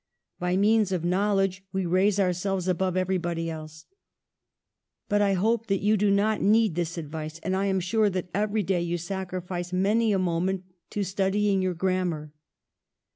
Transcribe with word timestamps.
By 0.39 0.57
means 0.57 0.91
of 0.91 1.05
knowledge 1.05 1.63
we 1.71 1.85
raise 1.85 2.19
ourselves 2.19 2.67
above 2.67 2.97
every 2.97 3.19
body 3.19 3.51
else.... 3.51 3.85
But 5.07 5.21
I 5.21 5.33
hope 5.33 5.67
that 5.67 5.83
you 5.83 5.95
do 5.95 6.09
not 6.09 6.41
need 6.41 6.73
this 6.73 6.97
advice, 6.97 7.37
and 7.43 7.55
I 7.55 7.67
am 7.67 7.79
sure 7.79 8.09
that 8.09 8.31
every 8.33 8.63
day 8.63 8.81
you 8.81 8.97
sacrifice 8.97 9.71
many 9.71 10.11
a 10.11 10.17
moment 10.17 10.63
to 10.89 11.03
studying 11.03 11.61
your 11.61 11.75
gramm^ar. 11.75 12.31